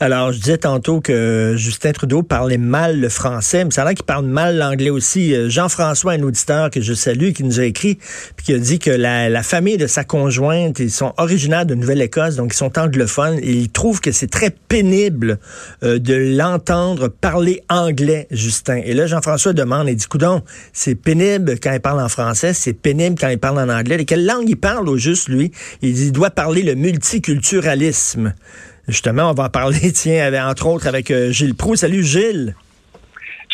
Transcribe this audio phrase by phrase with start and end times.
[0.00, 3.94] Alors, je disais tantôt que Justin Trudeau parlait mal le français, mais ça a l'air
[3.94, 5.34] qu'il parle mal l'anglais aussi.
[5.34, 7.98] Euh, Jean-François, un auditeur que je salue, qui nous a écrit,
[8.36, 12.36] puis qui a dit que la, famille de sa conjointe, ils sont originaires de Nouvelle-Écosse,
[12.36, 15.38] donc ils sont anglophones, et il trouve que c'est très pénible
[15.82, 18.80] euh, de l'entendre parler anglais, Justin.
[18.84, 20.42] Et là, Jean-François demande, il dit, coudon,
[20.72, 23.98] c'est pénible quand il parle en français, c'est pénible quand il parle en anglais.
[23.98, 25.52] De quelle langue il parle au juste, lui?
[25.82, 28.34] Il dit, il doit parler le multiculturalisme.
[28.88, 31.76] Justement, on va en parler, tiens, entre autres avec euh, Gilles Proux.
[31.76, 32.54] Salut Gilles.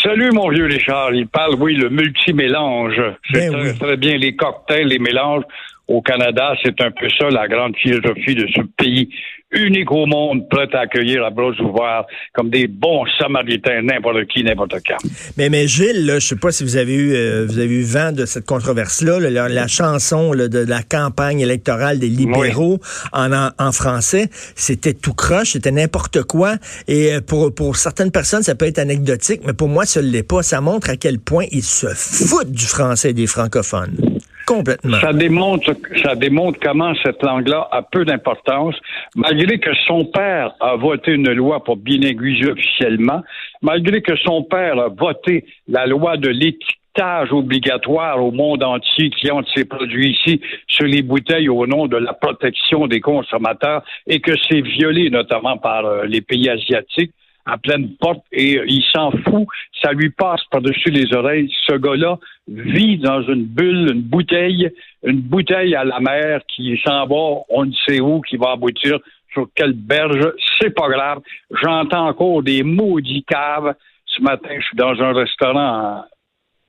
[0.02, 1.14] Salut mon vieux Richard.
[1.14, 3.00] Il parle, oui, le multimélange.
[3.32, 5.44] C'est ben très, bien les cocktails, les mélanges.
[5.86, 9.08] Au Canada, c'est un peu ça la grande philosophie de ce pays
[9.52, 14.42] unique au monde, prêt à accueillir à bras ouverts comme des bons samaritains, n'importe qui,
[14.42, 14.96] n'importe quand.
[15.36, 17.82] Mais, mais Gilles, là, je sais pas si vous avez eu, euh, vous avez eu
[17.82, 22.78] vent de cette controverse-là, la, chanson de la campagne électorale des libéraux
[23.12, 26.56] en, en, français, c'était tout croche, c'était n'importe quoi.
[26.88, 30.08] Et euh, pour, pour certaines personnes, ça peut être anecdotique, mais pour moi, ça ne
[30.08, 30.42] l'est pas.
[30.42, 34.11] Ça montre à quel point ils se foutent du français et des francophones.
[34.46, 34.98] Complètement.
[35.00, 38.74] Ça démontre, ça démontre comment cette langue-là a peu d'importance,
[39.14, 43.22] malgré que son père a voté une loi pour bilinguiser officiellement,
[43.60, 49.30] malgré que son père a voté la loi de l'étiquetage obligatoire au monde entier qui
[49.32, 54.20] ont ses produits ici sur les bouteilles au nom de la protection des consommateurs et
[54.20, 57.12] que c'est violé notamment par euh, les pays asiatiques
[57.44, 59.46] à pleine porte et euh, il s'en fout.
[59.82, 61.52] Ça lui passe par-dessus les oreilles.
[61.66, 64.70] Ce gars-là vit dans une bulle, une bouteille,
[65.04, 68.98] une bouteille à la mer qui s'en va, on ne sait où, qui va aboutir
[69.32, 70.32] sur quelle berge.
[70.60, 71.20] C'est pas grave.
[71.62, 73.74] J'entends encore des maudits caves.
[74.06, 76.04] Ce matin, je suis dans un restaurant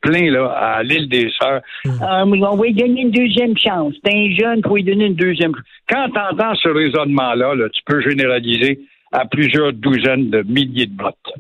[0.02, 1.62] plein là, à l'île des Sœurs.
[1.86, 1.92] Mmh.
[2.02, 3.94] on va lui donner une deuxième chance.
[4.04, 5.64] T'es un jeune, faut lui donner une deuxième chance.
[5.90, 8.80] Quand tu entends ce raisonnement-là, là, tu peux généraliser
[9.14, 11.34] à plusieurs douzaines de milliers de votes.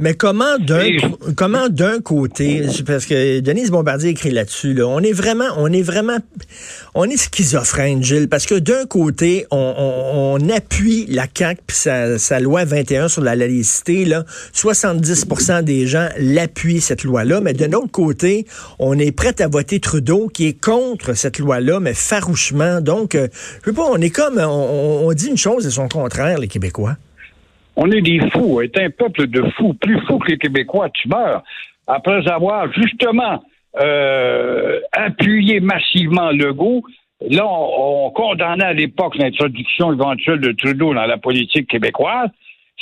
[0.00, 0.88] Mais comment d'un
[1.36, 5.82] comment d'un côté parce que Denise Bombardier écrit là-dessus là, on est vraiment on est
[5.82, 6.18] vraiment
[6.96, 12.64] on est schizophrène Gilles parce que d'un côté on, appuie la CAQ puis sa, loi
[12.64, 14.24] 21 sur la laïcité là.
[14.52, 18.46] 70% des gens l'appuient cette loi là mais d'un autre côté
[18.80, 22.80] on est prêt à voter Trudeau qui est contre cette loi là mais farouchement.
[22.80, 23.28] Donc euh,
[23.62, 26.48] je sais pas on est comme on, on dit une chose et son contraire les
[26.48, 26.96] Québécois.
[27.76, 28.60] On est des fous.
[28.60, 29.74] est un peuple de fous.
[29.74, 31.42] Plus fous que les Québécois, tu meurs.
[31.86, 33.42] Après avoir justement
[33.80, 36.82] euh, appuyé massivement Legault,
[37.28, 42.30] là, on, condamnait à l'époque l'introduction éventuelle de Trudeau dans la politique québécoise.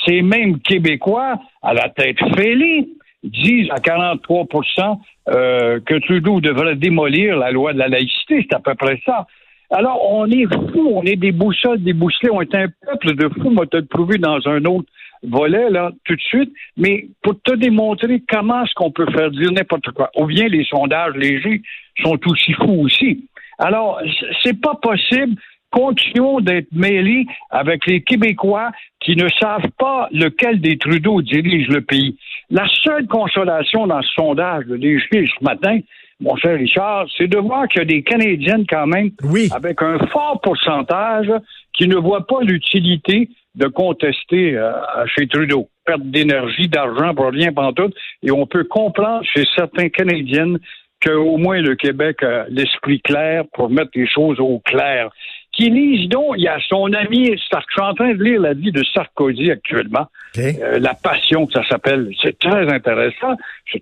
[0.07, 2.89] Ces mêmes Québécois, à la tête fêlée,
[3.23, 4.99] disent à 43%
[5.29, 8.47] euh, que Trudeau devrait démolir la loi de la laïcité.
[8.49, 9.27] C'est à peu près ça.
[9.73, 13.29] Alors, on est fous, on est des boussoles, des bousselés, on est un peuple de
[13.31, 14.89] fous, moi, te le prouvé dans un autre
[15.23, 19.51] volet, là, tout de suite, mais pour te démontrer comment est-ce qu'on peut faire dire
[19.51, 20.11] n'importe quoi.
[20.17, 21.63] Ou bien les sondages légers
[22.03, 23.27] sont aussi fous aussi.
[23.59, 23.99] Alors,
[24.43, 25.41] c'est pas possible.
[25.71, 31.81] Continuons d'être mêlés avec les Québécois qui ne savent pas lequel des Trudeau dirige le
[31.81, 32.19] pays.
[32.51, 35.79] La seule consolation dans ce sondage léger ce matin,
[36.23, 39.11] mon cher Richard, c'est de voir qu'il y a des Canadiennes quand même
[39.53, 41.31] avec un fort pourcentage
[41.73, 44.73] qui ne voient pas l'utilité de contester euh,
[45.07, 45.69] chez Trudeau.
[45.85, 47.95] Perte d'énergie, d'argent pour rien pantoute.
[48.23, 50.59] Et on peut comprendre chez certains Canadiennes
[51.05, 55.11] qu'au moins le Québec a l'esprit clair pour mettre les choses au clair.
[55.53, 58.55] Qui lisent donc, il y a son ami, je suis en train de lire la
[58.55, 60.07] vie de Sarkozy actuellement,
[60.39, 62.11] euh, la passion que ça s'appelle.
[62.23, 63.37] C'est très intéressant.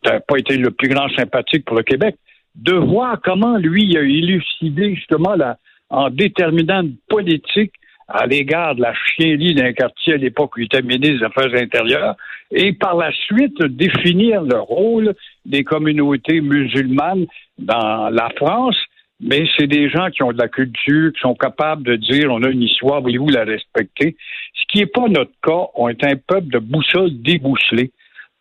[0.05, 2.17] n'a pas été le plus grand sympathique pour le Québec,
[2.55, 5.57] de voir comment lui a élucidé justement la,
[5.89, 7.73] en déterminant une politique
[8.09, 11.55] à l'égard de la chienlit d'un quartier à l'époque où il était ministre des Affaires
[11.55, 12.17] intérieures,
[12.51, 15.15] et par la suite définir le rôle
[15.47, 17.27] des communautés musulmanes
[17.59, 18.77] dans la France.
[19.23, 22.43] Mais c'est des gens qui ont de la culture, qui sont capables de dire on
[22.43, 24.17] a une histoire, voulez-vous la respecter?
[24.55, 25.67] Ce qui n'est pas notre cas.
[25.75, 27.93] On est un peuple de boussoles débousselées.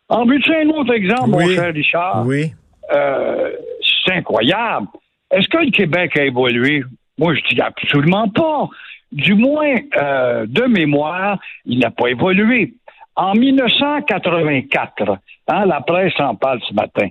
[0.08, 2.24] En but un autre exemple, mon cher Richard.
[2.26, 2.52] Oui.
[2.92, 3.52] Euh,
[4.10, 4.86] incroyable.
[5.30, 6.82] Est-ce que le Québec a évolué?
[7.18, 8.68] Moi, je dis absolument pas.
[9.12, 12.74] Du moins, euh, de mémoire, il n'a pas évolué.
[13.16, 15.18] En 1984,
[15.48, 17.08] hein, la presse en parle ce matin,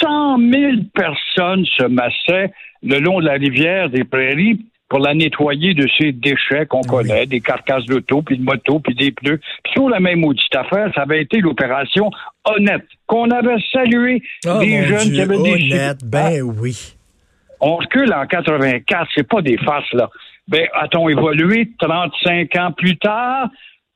[0.00, 2.50] 100 000 personnes se massaient
[2.82, 7.26] le long de la rivière des Prairies pour la nettoyer de ces déchets qu'on connaît,
[7.26, 9.40] des carcasses d'auto, puis de moto, puis des pneus.
[9.64, 12.10] Puis sur la même maudite affaire, ça avait été l'opération
[12.44, 15.72] Honnête, qu'on avait salué oh, des jeunes qui avaient des...
[15.72, 16.44] Honnête, ben ah.
[16.44, 16.94] oui.
[17.60, 20.08] On recule en 84, c'est pas des farces, là.
[20.46, 23.48] Ben, a-t-on évolué 35 ans plus tard?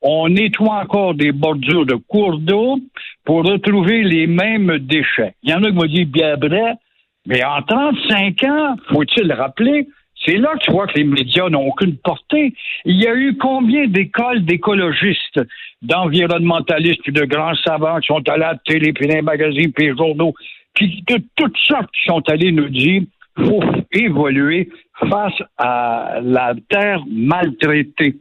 [0.02, 2.78] on nettoie encore des bordures de cours d'eau
[3.25, 5.34] pour retrouver les mêmes déchets.
[5.42, 6.75] Il y en a qui m'ont dit bien vrai,
[7.26, 9.88] mais en 35 ans, faut-il rappeler,
[10.25, 12.52] c'est là que tu vois que les médias n'ont aucune portée.
[12.84, 15.40] Il y a eu combien d'écoles d'écologistes,
[15.82, 19.96] d'environnementalistes, de grands savants qui sont allés à la télé, puis les magazines, puis les
[19.96, 20.34] journaux,
[20.75, 23.02] puis de toutes sortes qui sont allés nous dire
[23.38, 23.62] faut
[23.93, 24.69] évoluer
[25.08, 28.16] face à la terre maltraitée.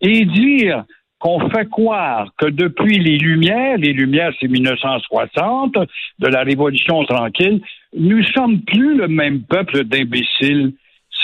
[0.00, 0.84] Et dire
[1.18, 5.74] qu'on fait croire que depuis les Lumières, les Lumières c'est 1960,
[6.18, 7.60] de la Révolution tranquille,
[7.96, 10.72] nous sommes plus le même peuple d'imbéciles.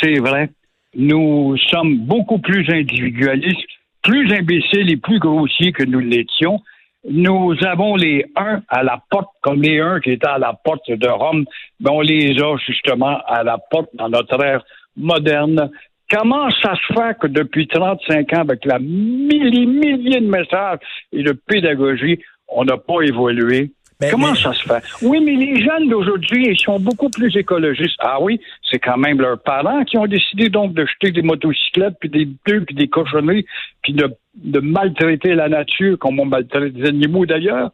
[0.01, 0.51] C'est vrai.
[0.95, 3.61] Nous sommes beaucoup plus individualistes,
[4.03, 6.61] plus imbéciles et plus grossiers que nous l'étions.
[7.09, 10.91] Nous avons les uns à la porte, comme les uns qui étaient à la porte
[10.91, 11.45] de Rome,
[11.81, 14.65] mais on les a justement à la porte dans notre ère
[14.97, 15.71] moderne.
[16.11, 20.81] Comment ça se fait que depuis 35 ans, avec la milliers, milliers de messages
[21.13, 23.71] et de pédagogie, on n'a pas évolué?
[24.11, 24.83] Comment ça se fait?
[25.03, 27.99] Oui, mais les jeunes d'aujourd'hui, ils sont beaucoup plus écologistes.
[28.01, 31.97] Ah oui, c'est quand même leurs parents qui ont décidé donc de jeter des motocyclettes,
[32.01, 33.47] puis des bœufs, puis des cochonneries,
[33.83, 37.71] puis de, de maltraiter la nature comme on maltraite des animaux d'ailleurs.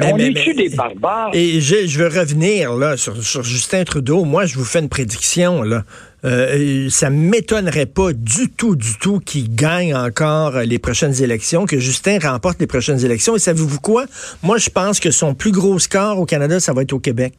[0.00, 1.30] On est-tu des barbares?
[1.34, 4.24] Et je, je, veux revenir là sur, sur, Justin Trudeau.
[4.24, 5.62] Moi, je vous fais une prédiction.
[5.62, 5.82] Là.
[6.24, 11.78] Euh, ça m'étonnerait pas du tout, du tout qu'il gagne encore les prochaines élections, que
[11.78, 13.36] Justin remporte les prochaines élections.
[13.36, 14.04] Et savez-vous quoi?
[14.42, 17.34] Moi, je pense que son plus gros score au Canada, ça va être au Québec.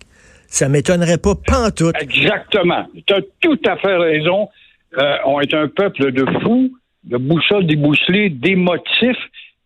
[0.48, 1.96] Ça m'étonnerait pas pantoute.
[2.02, 2.88] Exactement.
[3.06, 4.50] Tu as tout à fait raison.
[4.98, 6.72] Euh, on est un peuple de fous,
[7.04, 9.18] de boussoles débousselés, d'émotifs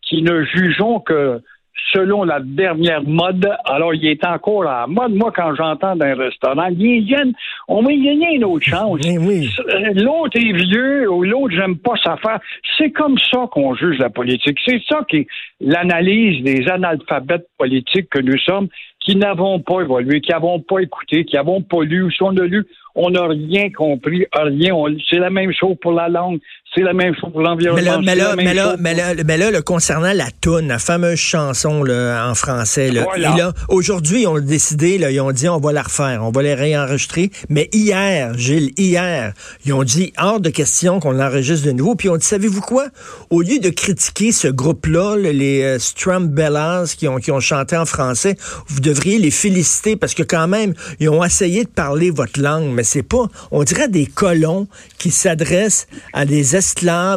[0.01, 1.41] qui ne jugeons que
[1.91, 3.49] selon la dernière mode.
[3.65, 5.13] Alors, il est encore à la mode.
[5.13, 7.33] Moi, quand j'entends d'un restaurant, jeune,
[7.67, 8.99] on va y gagner une autre chance.
[9.03, 9.49] Oui.
[9.95, 12.39] L'autre est vieux ou l'autre, j'aime pas sa faire.
[12.77, 14.57] C'est comme ça qu'on juge la politique.
[14.65, 15.27] C'est ça qui est
[15.59, 18.67] l'analyse des analphabètes politiques que nous sommes,
[18.99, 22.35] qui n'avons pas évolué, qui n'avons pas écouté, qui n'avons pas lu, ou si on
[22.37, 22.65] a lu,
[22.95, 24.73] on n'a rien compris, rien.
[25.09, 26.39] C'est la même chose pour la langue,
[26.75, 28.01] c'est la même chose pour l'environnement.
[28.01, 32.27] Mais là, mais là, mais là, mais là, concernant la toune, la fameuse chanson là,
[32.29, 35.83] en français, là, là aujourd'hui, ils ont décidé, là, ils ont dit on va la
[35.83, 37.31] refaire, on va les réenregistrer.
[37.49, 39.33] Mais hier, Gilles, hier,
[39.65, 41.95] ils ont dit hors de question qu'on l'enregistre de nouveau.
[41.95, 42.87] Puis on dit, savez-vous quoi?
[43.29, 47.85] Au lieu de critiquer ce groupe-là, les euh, Strumbellas qui ont, qui ont chanté en
[47.85, 48.35] français,
[48.67, 52.71] vous devriez les féliciter parce que quand même, ils ont essayé de parler votre langue,
[52.71, 54.67] mais c'est pas, on dirait des colons
[54.97, 56.55] qui s'adressent à des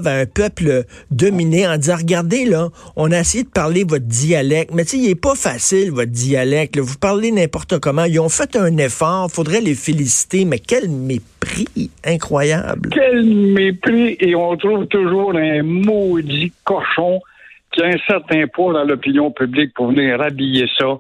[0.07, 4.73] à un peuple dominé en disant, regardez là, on a essayé de parler votre dialecte,
[4.75, 8.05] mais il est pas facile votre dialecte, vous parlez n'importe comment.
[8.05, 12.91] Ils ont fait un effort, faudrait les féliciter, mais quel mépris incroyable.
[12.93, 17.21] Quel mépris, et on trouve toujours un maudit cochon
[17.73, 20.99] qui a un certain poids dans l'opinion publique pour venir habiller ça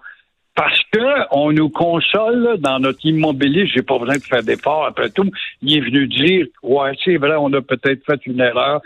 [0.56, 0.98] parce que
[1.32, 3.70] on nous console dans notre immobilisme.
[3.74, 4.86] J'ai pas besoin de faire d'efforts.
[4.86, 5.30] Après tout,
[5.62, 8.80] il est venu dire, ouais, c'est vrai, on a peut-être fait une erreur.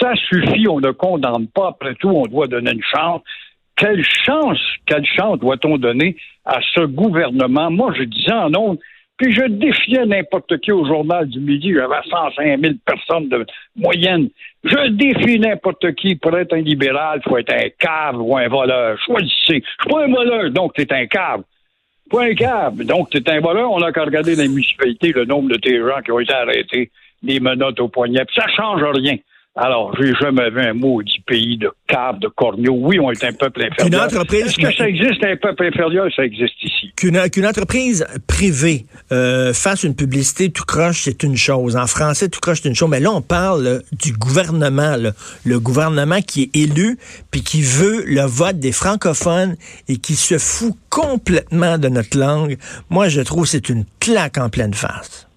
[0.00, 1.68] Ça suffit, on ne condamne pas.
[1.68, 3.22] Après tout, on doit donner une chance.
[3.76, 7.70] Quelle chance, quelle chance doit-on donner à ce gouvernement?
[7.70, 8.52] Moi, je disais en
[9.16, 11.72] puis je défiais n'importe qui au journal du midi.
[11.72, 13.46] J'avais 105 000 personnes de
[13.76, 14.28] moyenne.
[14.64, 16.16] Je défie n'importe qui.
[16.16, 18.98] Pour être un libéral, il faut être un cave ou un voleur.
[19.06, 19.62] Choisissez.
[19.62, 21.42] Je suis pas un voleur, donc tu es un cave.
[22.10, 23.70] Pas un cave, donc tu es un voleur.
[23.70, 26.34] On a qu'à regarder dans les municipalités le nombre de tes gens qui ont été
[26.34, 26.90] arrêtés,
[27.22, 28.24] les menottes au poignet.
[28.24, 29.16] Puis ça change rien.
[29.56, 32.76] Alors, j'ai jamais vu un maudit pays de caves, de corneaux.
[32.76, 33.86] Oui, on est un peuple inférieur.
[33.86, 34.46] Une entreprise...
[34.46, 36.08] Est-ce que ça existe, un peuple inférieur?
[36.16, 36.92] Ça existe ici.
[36.96, 41.76] Qu'une entreprise privée euh, fasse une publicité tout croche, c'est une chose.
[41.76, 42.90] En français, tout croche, c'est une chose.
[42.90, 44.96] Mais là, on parle du gouvernement.
[45.44, 46.98] Le gouvernement qui est élu,
[47.30, 49.54] puis qui veut le vote des francophones
[49.86, 52.58] et qui se fout complètement de notre langue.
[52.90, 55.28] Moi, je trouve que c'est une claque en pleine face.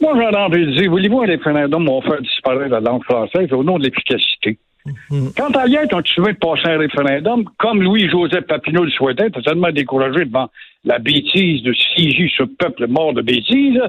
[0.00, 3.52] Moi, j'en ai envie de dire, voulez-vous un référendum on fait disparaître la langue française
[3.52, 4.58] au nom de l'efficacité?
[4.86, 5.34] Mm-hmm.
[5.36, 9.70] Quand ailleurs, quand tu veux passer un référendum, comme Louis-Joseph Papineau le souhaitait, t'es tellement
[9.72, 10.48] découragé devant
[10.84, 13.80] la bêtise de siéger ce peuple mort de bêtises,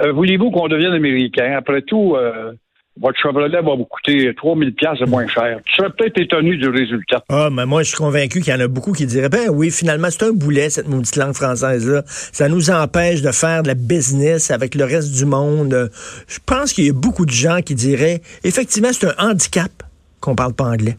[0.00, 1.54] euh, voulez-vous qu'on devienne américain?
[1.56, 2.52] Après tout, euh,
[3.00, 5.58] votre Chevrolet va vous coûter 3000 pièces de moins cher.
[5.64, 7.24] Tu serais peut-être étonné du résultat.
[7.28, 9.70] Ah, mais moi, je suis convaincu qu'il y en a beaucoup qui diraient, ben oui,
[9.70, 12.02] finalement, c'est un boulet, cette maudite langue française-là.
[12.06, 15.90] Ça nous empêche de faire de la business avec le reste du monde.
[16.28, 19.72] Je pense qu'il y a beaucoup de gens qui diraient, effectivement, c'est un handicap
[20.20, 20.96] qu'on parle pas anglais.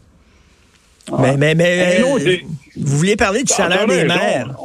[1.12, 1.18] Ah.
[1.22, 2.38] Mais, mais, mais, euh,
[2.78, 4.56] vous vouliez parler du salaire des maires.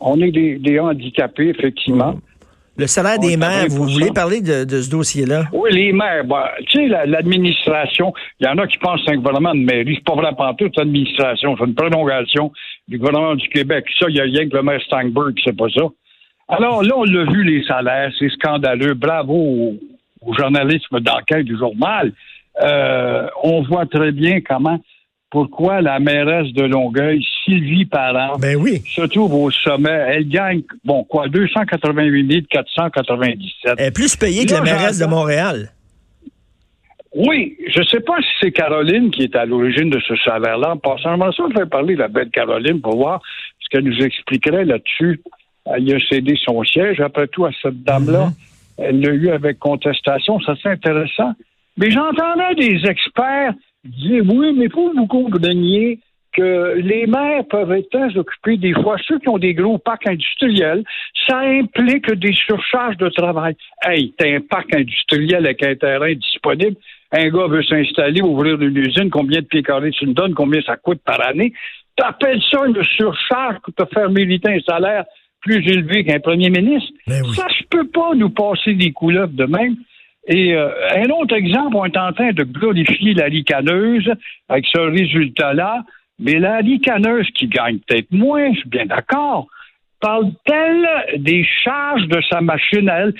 [0.00, 2.18] On, est des, handicapés, effectivement.
[2.80, 5.44] Le salaire des maires, vous voulez parler de, ce dossier-là?
[5.52, 6.24] Oui, les maires.
[6.24, 9.60] Bah, tu sais, l'administration, il y en a qui pensent que c'est un gouvernement de
[9.60, 9.96] mairie.
[9.96, 11.56] C'est pas vrai pas toute l'administration.
[11.58, 12.50] C'est une prolongation
[12.88, 13.84] du gouvernement du Québec.
[13.98, 15.82] Ça, il y a rien que le maire Steinberg c'est pas ça.
[16.48, 18.94] Alors là, on l'a vu, les salaires, c'est scandaleux.
[18.94, 19.74] Bravo au,
[20.22, 22.14] au journalisme d'enquête du journal.
[22.62, 24.80] Euh, on voit très bien comment
[25.30, 28.82] pourquoi la mairesse de Longueuil, Sylvie Parent, ben oui.
[28.84, 30.06] se trouve au sommet?
[30.08, 33.74] Elle gagne, bon, quoi, 288 497.
[33.78, 35.70] Elle est plus payée que la mairesse de Montréal.
[37.14, 40.72] Oui, je ne sais pas si c'est Caroline qui est à l'origine de ce salaire-là.
[40.72, 43.20] En passant, ça, je vais parler de la belle Caroline pour voir
[43.58, 45.20] ce qu'elle nous expliquerait là-dessus.
[45.66, 48.26] Elle a cédé son siège, après tout, à cette dame-là.
[48.26, 48.32] Mhm.
[48.78, 50.40] Elle l'a eu avec contestation.
[50.40, 51.32] Ça, c'est intéressant.
[51.76, 55.98] Mais j'entendais des experts dire oui, mais faut vous compreniez
[56.32, 60.84] que les maires peuvent être occupés des fois, ceux qui ont des gros parcs industriels,
[61.28, 63.56] ça implique des surcharges de travail.
[63.82, 66.76] Hey, t'as un parc industriel avec un terrain disponible,
[67.12, 70.62] un gars veut s'installer, ouvrir une usine, combien de pieds carrés tu me donnes, combien
[70.62, 71.52] ça coûte par année?
[71.96, 75.04] T'appelles ça une surcharge pour te faire mériter un salaire
[75.40, 76.92] plus élevé qu'un premier ministre?
[77.06, 79.76] Ben ça se peut pas nous passer des couleuvres de même.
[80.30, 84.08] Et euh, un autre exemple, on est en train de glorifier la licaneuse
[84.48, 85.82] avec ce résultat-là,
[86.20, 89.48] mais la licaneuse qui gagne peut-être moins, je suis bien d'accord,
[90.00, 93.14] parle-t-elle des charges de sa machine à elle?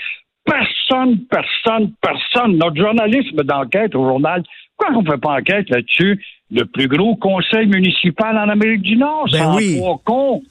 [0.45, 2.57] Personne, personne, personne.
[2.57, 4.43] Notre journalisme d'enquête au journal,
[4.77, 6.23] pourquoi on ne fait pas enquête là-dessus?
[6.49, 9.79] Le plus gros conseil municipal en Amérique du Nord, ben oui.
[10.05, 10.41] con.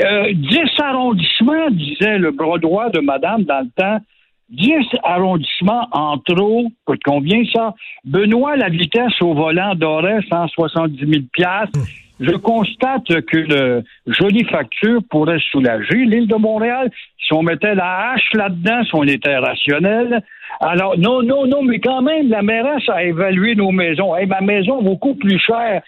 [0.00, 3.98] Euh, dix arrondissements, disait le bras droit de madame dans le temps,
[4.50, 4.72] 10
[5.02, 7.74] arrondissements en trop, coûte combien ça?
[8.04, 11.22] Benoît, la vitesse au volant d'Orest, 170 000
[12.20, 16.90] Je constate que le jolie facture pourrait soulager l'île de Montréal
[17.26, 20.22] si on mettait la hache là-dedans, si on était rationnel.
[20.60, 24.16] Alors, non, non, non, mais quand même, la mairesse a évalué nos maisons.
[24.16, 25.82] Hey, ma maison beaucoup plus chère.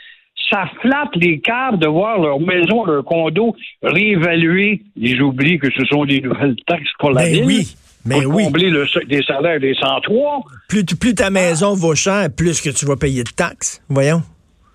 [0.51, 4.83] Ça flatte les câbles de voir leur maison, leur condo réévaluer.
[5.01, 7.45] Et j'oublie que ce sont des nouvelles taxes pour la ben ville.
[7.45, 7.88] Oui.
[8.05, 8.45] Mais pour oui.
[8.45, 10.43] combler le, des salaires des 103.
[10.69, 13.83] Plus, plus ta maison vaut cher, plus que tu vas payer de taxes.
[13.89, 14.23] Voyons.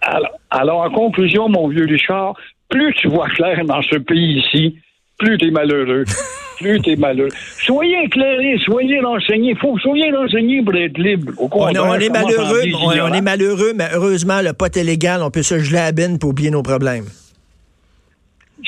[0.01, 2.35] Alors, alors, en conclusion, mon vieux Richard,
[2.69, 4.77] plus tu vois clair dans ce pays ici,
[5.17, 6.03] plus tu es malheureux.
[6.59, 7.29] plus tu es malheureux.
[7.65, 9.55] Soyez éclairés, soyez renseignés.
[9.55, 11.31] Faut soyez renseignés pour être libre.
[11.39, 12.63] on, est malheureux,
[13.01, 15.23] on, est malheureux, mais heureusement, le pot est légal.
[15.23, 17.05] On peut se geler à la pour oublier nos problèmes.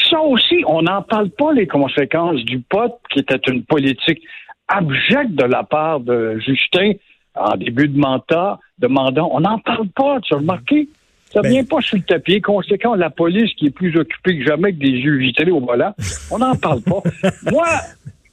[0.10, 4.22] Ça aussi, on n'en parle pas les conséquences du pot, qui était une politique
[4.68, 6.94] abject de la part de Justin
[7.36, 8.60] en début de mandat.
[8.80, 9.26] De mandat.
[9.26, 10.90] On n'en parle pas, tu as remarqué?
[11.32, 12.42] Ça ne ben- vient pas sur le tapis.
[12.42, 15.94] Conséquent, la police qui est plus occupée que jamais avec des yeux vitrés au volant,
[16.32, 17.02] on n'en parle pas.
[17.52, 17.68] Moi,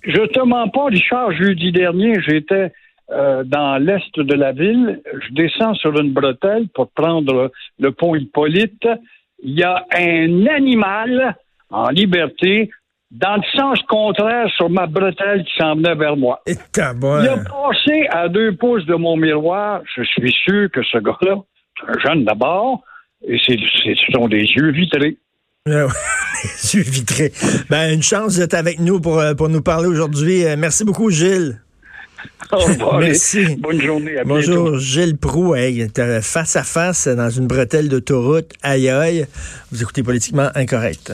[0.03, 2.73] je te mens pas, Richard, jeudi dernier, j'étais
[3.11, 5.01] euh, dans l'est de la ville.
[5.13, 8.87] Je descends sur une bretelle pour prendre le pont Hippolyte.
[9.43, 11.37] Il y a un animal
[11.71, 12.71] en liberté
[13.13, 16.41] dans le sens contraire sur ma bretelle qui s'en venait vers moi.
[16.47, 19.83] Et Il a passé à deux pouces de mon miroir.
[19.95, 21.37] Je suis sûr que ce gars-là,
[21.79, 22.83] c'est un jeune d'abord,
[23.27, 25.17] et c'est, ce sont des yeux vitrés.
[25.65, 25.87] Ah
[26.43, 27.33] des yeux vitrés.
[27.71, 30.45] Ben, une chance d'être avec nous pour, euh, pour nous parler aujourd'hui.
[30.45, 31.63] Euh, merci beaucoup, Gilles.
[32.99, 33.57] Merci.
[33.57, 34.19] Bonne journée.
[34.19, 35.55] À Bonjour, Gilles Proux.
[35.55, 35.89] Hey,
[36.21, 38.53] face à face dans une bretelle d'autoroute.
[38.63, 39.27] Aïe aïe.
[39.71, 41.13] Vous écoutez politiquement incorrect.